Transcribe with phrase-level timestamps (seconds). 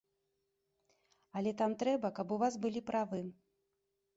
[1.41, 3.21] Але там трэба, каб у вас былі правы.